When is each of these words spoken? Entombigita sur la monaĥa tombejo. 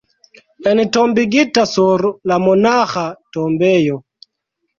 Entombigita 0.69 1.65
sur 1.73 2.01
la 2.33 2.39
monaĥa 2.47 3.05
tombejo. 3.39 4.01